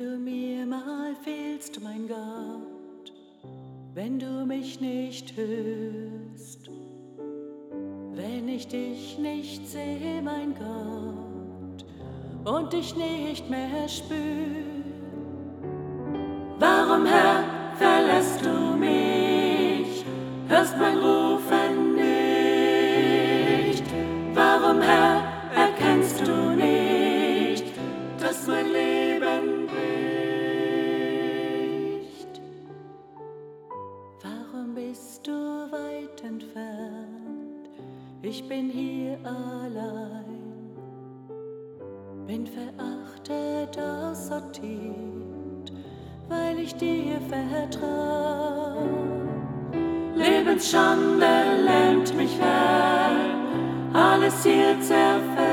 du 0.00 0.18
mir 0.18 0.64
mal 0.64 1.14
fehlst, 1.22 1.80
mein 1.82 2.08
Gott, 2.08 3.12
wenn 3.92 4.18
du 4.18 4.46
mich 4.46 4.80
nicht 4.80 5.36
hörst, 5.36 6.70
wenn 8.14 8.48
ich 8.48 8.66
dich 8.66 9.18
nicht 9.18 9.68
sehe, 9.68 10.22
mein 10.22 10.54
Gott, 10.54 11.84
und 12.54 12.72
dich 12.72 12.96
nicht 12.96 13.50
mehr 13.50 13.86
spür. 13.88 14.16
Warum, 16.58 17.04
Herr, 17.04 17.44
verlässt 17.76 18.42
du 18.42 18.76
mich, 18.76 20.04
hörst 20.48 20.78
mein 20.78 20.96
Rufen 20.98 21.19
Ich 38.32 38.46
bin 38.46 38.70
hier 38.70 39.18
allein, 39.24 40.70
bin 42.28 42.46
verachtet, 42.46 43.76
aussortiert, 43.76 45.72
weil 46.28 46.60
ich 46.60 46.72
dir 46.76 47.20
vertrau. 47.28 48.86
Lebensschande 50.14 51.26
lähmt 51.66 52.14
mich 52.14 52.30
fern, 52.36 53.94
alles 53.94 54.44
hier 54.44 54.80
zerfällt. 54.80 55.49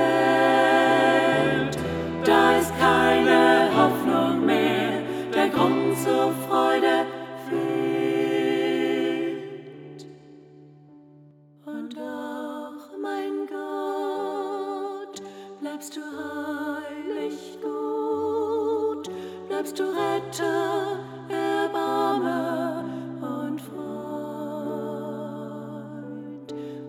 Bleibst 15.78 15.96
du 15.96 16.02
heilig 16.02 17.60
gut, 17.62 19.12
bleibst 19.48 19.78
du 19.78 19.84
Retter, 19.84 20.98
Erbarme 21.30 22.84
und 23.22 23.62
Freund. 23.62 23.78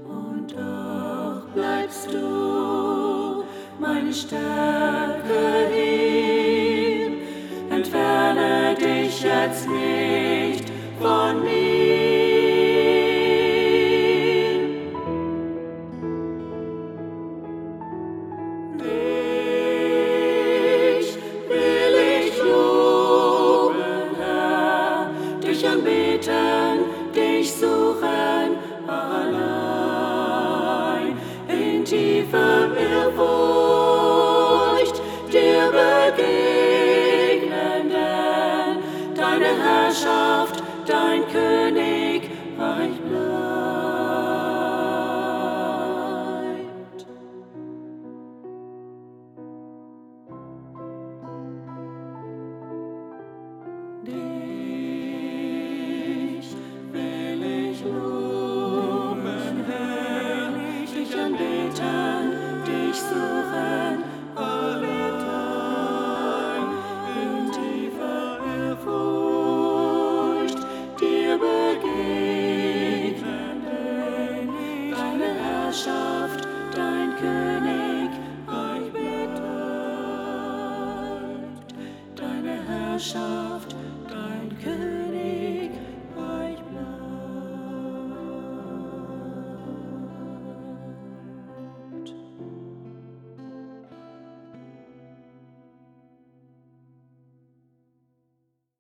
Und 0.09 0.53
doch 0.53 1.43
bleibst 1.55 2.11
du 2.11 3.45
meine 3.79 4.15
Stärke 4.15 5.69
hier, 5.71 7.11
entferne 7.69 8.75
dich 8.75 9.21
jetzt 9.21 9.69
nicht 9.69 10.73
von 10.99 11.43
mir. 11.43 11.58
Anbeten, 25.73 26.85
dich 27.15 27.53
suchen 27.53 28.57
allein 28.87 29.59
in 31.49 31.85
tiefer 31.85 32.69
Ehrfurcht 32.77 33.29
dir 35.33 35.71
begegnen, 36.17 37.51
denn 37.91 38.79
deine 39.15 39.51
Herrschaft, 39.63 40.63
dein 40.87 41.21
Königreich 41.29 42.97
bleibt. 43.09 43.28
Herrschaft, 75.79 76.49
dein 76.75 77.15
bleibt 78.47 79.39
deine 82.17 82.59
Herrschaft, 82.67 83.73
König. 83.73 83.78